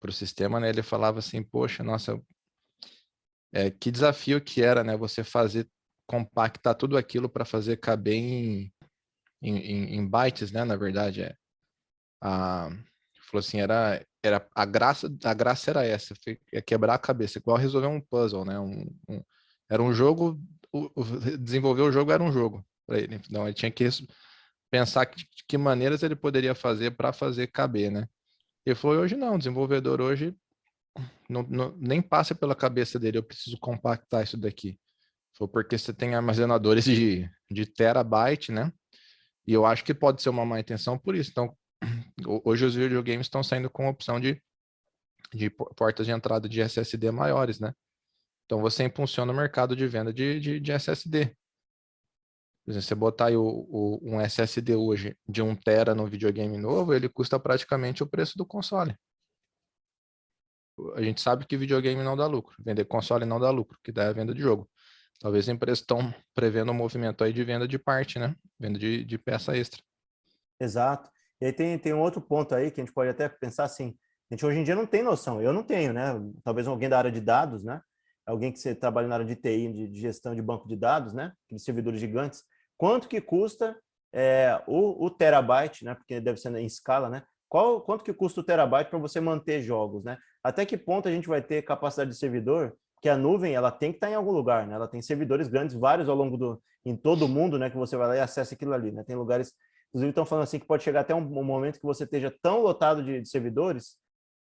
para 0.00 0.08
o 0.08 0.12
sistema, 0.12 0.58
né, 0.58 0.70
ele 0.70 0.82
falava 0.82 1.18
assim, 1.18 1.42
poxa, 1.42 1.82
nossa, 1.82 2.18
é, 3.52 3.70
que 3.70 3.90
desafio 3.90 4.40
que 4.40 4.62
era 4.62 4.82
né, 4.82 4.96
você 4.96 5.22
fazer 5.22 5.68
compactar 6.08 6.74
tudo 6.74 6.96
aquilo 6.96 7.28
para 7.28 7.44
fazer 7.44 7.76
caber 7.76 8.14
em, 8.14 8.72
em, 9.42 9.94
em, 9.94 10.08
bytes, 10.08 10.50
né? 10.50 10.64
Na 10.64 10.74
verdade, 10.74 11.22
é. 11.22 11.36
A, 12.20 12.70
falou 13.30 13.40
assim, 13.40 13.60
era, 13.60 14.04
era 14.22 14.48
a 14.54 14.64
graça, 14.64 15.14
a 15.22 15.34
graça 15.34 15.70
era 15.70 15.84
essa, 15.84 16.14
é 16.52 16.62
quebrar 16.62 16.94
a 16.94 16.98
cabeça, 16.98 17.38
igual 17.38 17.58
resolver 17.58 17.86
um 17.86 18.00
puzzle, 18.00 18.44
né? 18.44 18.58
Um, 18.58 18.86
um 19.08 19.22
era 19.70 19.82
um 19.82 19.92
jogo, 19.92 20.40
o, 20.72 20.90
o, 20.96 21.04
desenvolver 21.38 21.82
o 21.82 21.92
jogo 21.92 22.10
era 22.10 22.22
um 22.22 22.32
jogo 22.32 22.64
para 22.86 22.98
ele. 22.98 23.16
Então 23.16 23.44
ele 23.44 23.54
tinha 23.54 23.70
que 23.70 23.86
pensar 24.70 25.04
que, 25.06 25.18
de 25.18 25.44
que 25.46 25.58
maneiras 25.58 26.02
ele 26.02 26.16
poderia 26.16 26.54
fazer 26.54 26.92
para 26.92 27.12
fazer 27.12 27.48
caber, 27.48 27.90
né? 27.90 28.08
Ele 28.64 28.74
falou, 28.74 28.98
hoje 28.98 29.14
não, 29.14 29.38
desenvolvedor 29.38 30.00
hoje 30.00 30.34
não, 31.28 31.42
não, 31.42 31.76
nem 31.76 32.00
passa 32.00 32.34
pela 32.34 32.54
cabeça 32.54 32.98
dele, 32.98 33.18
eu 33.18 33.22
preciso 33.22 33.58
compactar 33.58 34.24
isso 34.24 34.36
daqui. 34.36 34.78
Foi 35.38 35.46
porque 35.46 35.78
você 35.78 35.94
tem 35.94 36.16
armazenadores 36.16 36.84
de, 36.84 37.30
de 37.48 37.64
terabyte, 37.64 38.50
né? 38.50 38.72
E 39.46 39.52
eu 39.52 39.64
acho 39.64 39.84
que 39.84 39.94
pode 39.94 40.20
ser 40.20 40.30
uma 40.30 40.44
má 40.44 40.58
intenção 40.58 40.98
por 40.98 41.14
isso. 41.14 41.30
Então, 41.30 41.56
hoje 42.44 42.64
os 42.64 42.74
videogames 42.74 43.26
estão 43.26 43.42
saindo 43.42 43.70
com 43.70 43.88
opção 43.88 44.18
de, 44.18 44.42
de 45.32 45.48
portas 45.48 46.06
de 46.06 46.12
entrada 46.12 46.48
de 46.48 46.60
SSD 46.60 47.12
maiores, 47.12 47.60
né? 47.60 47.72
Então 48.44 48.60
você 48.60 48.82
impulsiona 48.82 49.32
o 49.32 49.36
mercado 49.36 49.76
de 49.76 49.86
venda 49.86 50.12
de, 50.12 50.40
de, 50.40 50.58
de 50.58 50.72
SSD. 50.72 51.26
Por 52.64 52.72
exemplo, 52.72 52.88
você 52.88 52.94
botar 52.94 53.26
aí 53.26 53.36
o, 53.36 53.44
o, 53.44 54.00
um 54.02 54.20
SSD 54.20 54.74
hoje 54.74 55.16
de 55.28 55.40
1 55.40 55.54
tera 55.56 55.94
no 55.94 56.06
videogame 56.06 56.58
novo, 56.58 56.92
ele 56.92 57.08
custa 57.08 57.38
praticamente 57.38 58.02
o 58.02 58.06
preço 58.06 58.36
do 58.36 58.44
console. 58.44 58.96
A 60.94 61.02
gente 61.02 61.20
sabe 61.20 61.46
que 61.46 61.56
videogame 61.56 62.02
não 62.02 62.16
dá 62.16 62.26
lucro, 62.26 62.56
vender 62.58 62.84
console 62.84 63.24
não 63.24 63.38
dá 63.38 63.50
lucro, 63.50 63.78
que 63.82 63.92
dá 63.92 64.04
é 64.04 64.08
a 64.08 64.12
venda 64.12 64.34
de 64.34 64.40
jogo. 64.40 64.68
Talvez 65.20 65.44
as 65.44 65.54
empresas 65.54 65.80
estão 65.80 66.14
prevendo 66.34 66.70
um 66.70 66.74
movimento 66.74 67.24
aí 67.24 67.32
de 67.32 67.42
venda 67.42 67.66
de 67.66 67.78
parte, 67.78 68.18
né? 68.18 68.36
Venda 68.58 68.78
de, 68.78 69.04
de 69.04 69.18
peça 69.18 69.56
extra. 69.56 69.82
Exato. 70.60 71.10
E 71.40 71.46
aí 71.46 71.52
tem, 71.52 71.78
tem 71.78 71.92
um 71.92 72.00
outro 72.00 72.20
ponto 72.20 72.54
aí 72.54 72.70
que 72.70 72.80
a 72.80 72.84
gente 72.84 72.94
pode 72.94 73.10
até 73.10 73.28
pensar 73.28 73.64
assim, 73.64 73.96
a 74.30 74.34
gente 74.34 74.44
hoje 74.44 74.58
em 74.58 74.64
dia 74.64 74.74
não 74.74 74.86
tem 74.86 75.02
noção, 75.02 75.40
eu 75.40 75.52
não 75.52 75.62
tenho, 75.62 75.92
né? 75.92 76.12
Talvez 76.44 76.66
alguém 76.66 76.88
da 76.88 76.98
área 76.98 77.10
de 77.10 77.20
dados, 77.20 77.64
né? 77.64 77.80
Alguém 78.26 78.52
que 78.52 78.58
você 78.58 78.74
trabalha 78.74 79.08
na 79.08 79.14
área 79.14 79.26
de 79.26 79.34
TI, 79.34 79.72
de, 79.72 79.88
de 79.88 80.00
gestão 80.00 80.34
de 80.34 80.42
banco 80.42 80.68
de 80.68 80.76
dados, 80.76 81.14
né? 81.14 81.32
De 81.50 81.58
servidores 81.58 81.98
gigantes. 81.98 82.44
Quanto 82.76 83.08
que 83.08 83.20
custa 83.20 83.76
é, 84.12 84.62
o, 84.66 85.06
o, 85.06 85.10
terabyte, 85.10 85.84
né? 85.84 85.94
Porque 85.94 86.20
deve 86.20 86.38
ser 86.38 86.54
em 86.54 86.66
escala, 86.66 87.08
né? 87.08 87.22
Qual, 87.48 87.80
quanto 87.80 88.04
que 88.04 88.12
custa 88.12 88.40
o 88.40 88.44
terabyte 88.44 88.90
para 88.90 88.98
você 88.98 89.18
manter 89.20 89.62
jogos, 89.62 90.04
né? 90.04 90.18
Até 90.44 90.66
que 90.66 90.76
ponto 90.76 91.08
a 91.08 91.10
gente 91.10 91.26
vai 91.26 91.40
ter 91.40 91.62
capacidade 91.62 92.10
de 92.10 92.16
servidor 92.16 92.76
que 93.00 93.08
a 93.08 93.16
nuvem 93.16 93.54
ela 93.54 93.70
tem 93.70 93.92
que 93.92 93.96
estar 93.96 94.10
em 94.10 94.14
algum 94.14 94.32
lugar, 94.32 94.66
né? 94.66 94.74
Ela 94.74 94.88
tem 94.88 95.00
servidores 95.00 95.48
grandes, 95.48 95.76
vários 95.76 96.08
ao 96.08 96.16
longo 96.16 96.36
do 96.36 96.62
em 96.84 96.96
todo 96.96 97.26
o 97.26 97.28
mundo, 97.28 97.58
né? 97.58 97.70
Que 97.70 97.76
você 97.76 97.96
vai 97.96 98.08
lá 98.08 98.16
e 98.16 98.20
acessa 98.20 98.54
aquilo 98.54 98.72
ali, 98.72 98.92
né? 98.92 99.04
Tem 99.04 99.16
lugares, 99.16 99.52
inclusive 99.88 100.10
estão 100.10 100.24
falando 100.24 100.44
assim 100.44 100.58
que 100.58 100.66
pode 100.66 100.82
chegar 100.82 101.00
até 101.00 101.14
um, 101.14 101.18
um 101.18 101.44
momento 101.44 101.78
que 101.78 101.86
você 101.86 102.04
esteja 102.04 102.32
tão 102.42 102.60
lotado 102.62 103.02
de, 103.02 103.20
de 103.20 103.28
servidores 103.28 103.96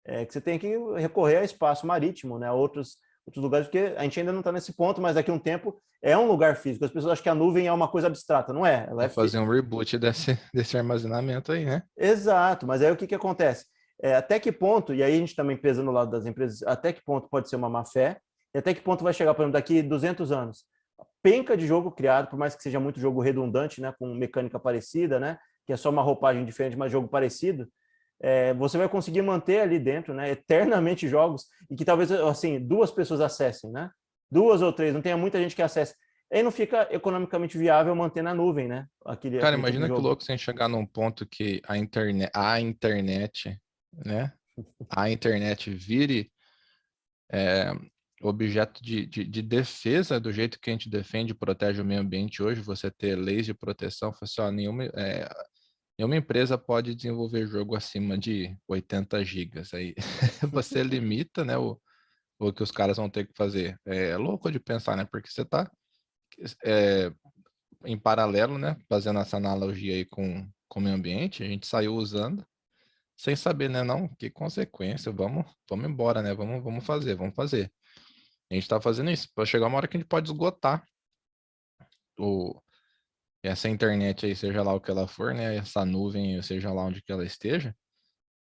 é, 0.04 0.24
que 0.24 0.32
você 0.32 0.40
tem 0.40 0.58
que 0.58 0.76
recorrer 0.96 1.36
a 1.36 1.44
espaço 1.44 1.86
marítimo, 1.86 2.38
né? 2.38 2.48
A 2.48 2.52
outros 2.52 2.96
outros 3.26 3.42
lugares, 3.42 3.66
porque 3.68 3.94
a 3.96 4.02
gente 4.02 4.18
ainda 4.18 4.32
não 4.32 4.40
está 4.40 4.50
nesse 4.50 4.72
ponto, 4.72 5.00
mas 5.00 5.14
daqui 5.14 5.30
a 5.30 5.34
um 5.34 5.38
tempo 5.38 5.80
é 6.02 6.16
um 6.18 6.26
lugar 6.26 6.56
físico. 6.56 6.84
As 6.84 6.90
pessoas 6.90 7.12
acham 7.12 7.22
que 7.22 7.28
a 7.28 7.34
nuvem 7.34 7.66
é 7.66 7.72
uma 7.72 7.88
coisa 7.88 8.08
abstrata, 8.08 8.52
não 8.52 8.66
é? 8.66 8.86
Ela 8.88 9.04
é 9.04 9.08
fazer 9.08 9.38
um 9.38 9.48
reboot 9.48 9.96
desse, 9.96 10.36
desse 10.52 10.76
armazenamento 10.76 11.52
aí, 11.52 11.64
né? 11.64 11.82
Exato, 11.96 12.66
mas 12.66 12.82
aí 12.82 12.90
o 12.90 12.96
que, 12.96 13.06
que 13.06 13.14
acontece? 13.14 13.66
É, 14.02 14.16
até 14.16 14.40
que 14.40 14.50
ponto, 14.50 14.92
e 14.92 15.02
aí 15.02 15.14
a 15.14 15.18
gente 15.18 15.36
também 15.36 15.56
pesa 15.56 15.82
no 15.82 15.92
lado 15.92 16.10
das 16.10 16.26
empresas, 16.26 16.62
até 16.64 16.92
que 16.92 17.04
ponto 17.04 17.28
pode 17.28 17.48
ser 17.48 17.54
uma 17.54 17.70
má 17.70 17.84
fé, 17.84 18.18
e 18.54 18.58
até 18.58 18.74
que 18.74 18.80
ponto 18.80 19.02
vai 19.02 19.12
chegar, 19.12 19.34
por 19.34 19.42
exemplo, 19.42 19.54
daqui 19.54 19.82
200 19.82 20.30
anos. 20.32 20.64
Penca 21.22 21.56
de 21.56 21.66
jogo 21.66 21.90
criado, 21.90 22.28
por 22.28 22.38
mais 22.38 22.54
que 22.54 22.62
seja 22.62 22.78
muito 22.78 23.00
jogo 23.00 23.20
redundante, 23.20 23.80
né, 23.80 23.94
com 23.98 24.14
mecânica 24.14 24.58
parecida, 24.58 25.18
né, 25.18 25.38
que 25.66 25.72
é 25.72 25.76
só 25.76 25.90
uma 25.90 26.02
roupagem 26.02 26.44
diferente, 26.44 26.76
mas 26.76 26.92
jogo 26.92 27.08
parecido, 27.08 27.68
é, 28.20 28.54
você 28.54 28.78
vai 28.78 28.88
conseguir 28.88 29.22
manter 29.22 29.60
ali 29.60 29.78
dentro, 29.78 30.14
né, 30.14 30.30
eternamente 30.30 31.08
jogos 31.08 31.46
e 31.70 31.76
que 31.76 31.84
talvez 31.84 32.10
assim 32.12 32.60
duas 32.60 32.90
pessoas 32.90 33.20
acessem, 33.20 33.70
né, 33.70 33.90
duas 34.30 34.62
ou 34.62 34.72
três, 34.72 34.94
não 34.94 35.02
tenha 35.02 35.16
muita 35.16 35.38
gente 35.38 35.56
que 35.56 35.62
acesse. 35.62 35.94
Aí 36.32 36.42
não 36.42 36.50
fica 36.50 36.88
economicamente 36.90 37.58
viável 37.58 37.94
manter 37.94 38.22
na 38.22 38.32
nuvem, 38.32 38.66
né? 38.66 38.86
Aquele, 39.04 39.36
Cara, 39.36 39.48
aquele 39.48 39.60
imagina 39.60 39.86
que 39.86 40.00
louco 40.00 40.24
sem 40.24 40.38
chegar 40.38 40.66
num 40.66 40.86
ponto 40.86 41.26
que 41.26 41.60
a 41.68 41.76
internet, 41.76 42.30
a 42.34 42.58
internet, 42.58 43.60
né, 43.92 44.32
a 44.88 45.10
internet 45.10 45.70
vire 45.70 46.32
é, 47.30 47.72
objeto 48.28 48.82
de, 48.82 49.06
de, 49.06 49.24
de, 49.24 49.42
defesa 49.42 50.20
do 50.20 50.32
jeito 50.32 50.60
que 50.60 50.70
a 50.70 50.72
gente 50.72 50.88
defende 50.88 51.32
e 51.32 51.34
protege 51.34 51.80
o 51.80 51.84
meio 51.84 52.00
ambiente 52.00 52.42
hoje, 52.42 52.60
você 52.60 52.90
ter 52.90 53.16
leis 53.16 53.46
de 53.46 53.54
proteção, 53.54 54.14
assim, 54.20 54.40
ó, 54.40 54.50
nenhuma, 54.50 54.84
é, 54.84 55.28
nenhuma 55.98 56.16
empresa 56.16 56.56
pode 56.56 56.94
desenvolver 56.94 57.46
jogo 57.46 57.74
acima 57.74 58.16
de 58.16 58.56
80 58.68 59.24
gigas. 59.24 59.74
Aí 59.74 59.94
você 60.52 60.82
limita 60.84 61.44
né, 61.44 61.58
o, 61.58 61.80
o 62.38 62.52
que 62.52 62.62
os 62.62 62.70
caras 62.70 62.96
vão 62.96 63.10
ter 63.10 63.26
que 63.26 63.34
fazer. 63.36 63.78
É 63.84 64.16
louco 64.16 64.50
de 64.50 64.60
pensar, 64.60 64.96
né? 64.96 65.04
Porque 65.04 65.30
você 65.30 65.42
está 65.42 65.70
é, 66.64 67.12
em 67.84 67.98
paralelo, 67.98 68.58
né? 68.58 68.76
Fazendo 68.88 69.18
essa 69.18 69.36
analogia 69.36 69.94
aí 69.94 70.04
com, 70.04 70.48
com 70.68 70.80
o 70.80 70.82
meio 70.82 70.96
ambiente, 70.96 71.42
a 71.42 71.46
gente 71.46 71.66
saiu 71.66 71.94
usando 71.94 72.44
sem 73.16 73.36
saber, 73.36 73.70
né? 73.70 73.82
Não, 73.82 74.08
que 74.08 74.30
consequência, 74.30 75.12
vamos, 75.12 75.46
vamos 75.68 75.88
embora, 75.88 76.22
né? 76.22 76.34
Vamos, 76.34 76.62
vamos 76.62 76.84
fazer, 76.84 77.14
vamos 77.14 77.34
fazer. 77.34 77.72
A 78.52 78.54
gente 78.54 78.64
está 78.64 78.78
fazendo 78.78 79.10
isso 79.10 79.28
para 79.34 79.46
chegar 79.46 79.66
uma 79.66 79.78
hora 79.78 79.88
que 79.88 79.96
a 79.96 80.00
gente 80.00 80.08
pode 80.08 80.30
esgotar 80.30 80.86
o, 82.18 82.60
essa 83.42 83.66
internet 83.66 84.26
aí, 84.26 84.36
seja 84.36 84.62
lá 84.62 84.74
o 84.74 84.80
que 84.80 84.90
ela 84.90 85.08
for, 85.08 85.32
né? 85.32 85.56
Essa 85.56 85.86
nuvem, 85.86 86.40
seja 86.42 86.70
lá 86.70 86.84
onde 86.84 87.00
que 87.00 87.10
ela 87.10 87.24
esteja, 87.24 87.74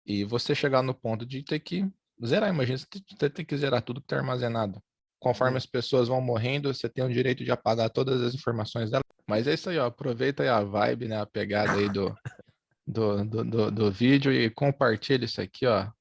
e 0.04 0.24
você 0.24 0.56
chegar 0.56 0.82
no 0.82 0.96
ponto 0.96 1.24
de 1.24 1.44
ter 1.44 1.60
que 1.60 1.88
zerar. 2.26 2.50
Imagina 2.50 2.80
você 2.80 3.30
ter 3.30 3.46
que 3.46 3.56
zerar 3.56 3.84
tudo 3.84 4.02
que 4.02 4.06
está 4.06 4.18
armazenado. 4.18 4.82
Conforme 5.20 5.58
as 5.58 5.68
pessoas 5.68 6.08
vão 6.08 6.20
morrendo, 6.20 6.74
você 6.74 6.90
tem 6.90 7.04
o 7.04 7.14
direito 7.14 7.46
de 7.46 7.52
apagar 7.52 7.92
todas 7.92 8.24
as 8.24 8.34
informações 8.34 8.90
dela. 8.90 9.04
Mas 9.30 9.46
é 9.46 9.54
isso 9.54 9.70
aí, 9.70 9.78
ó. 9.78 9.86
Aproveita 9.86 10.42
aí 10.42 10.50
a 10.50 10.64
vibe, 10.64 11.10
né? 11.10 11.22
A 11.22 11.28
pegada 11.28 11.74
aí 11.74 11.88
do, 11.88 12.12
do, 12.88 13.24
do, 13.24 13.44
do, 13.44 13.72
do 13.72 13.92
vídeo 13.92 14.34
e 14.34 14.50
compartilha 14.50 15.26
isso 15.26 15.40
aqui, 15.40 15.68
ó. 15.68 15.92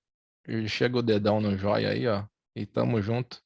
Chega 0.67 0.97
o 0.97 1.03
dedão 1.03 1.39
no 1.39 1.55
joia 1.59 1.91
aí, 1.91 2.09
ó. 2.09 2.25
E 2.57 2.65
tamo 2.65 3.03
junto. 3.03 3.39